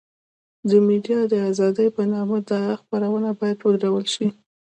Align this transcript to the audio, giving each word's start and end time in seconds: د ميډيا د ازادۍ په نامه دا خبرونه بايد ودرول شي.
د 0.69 0.71
ميډيا 0.87 1.19
د 1.31 1.33
ازادۍ 1.49 1.87
په 1.95 2.03
نامه 2.13 2.37
دا 2.49 2.61
خبرونه 2.79 3.29
بايد 3.39 3.59
ودرول 3.67 4.05
شي. 4.13 4.27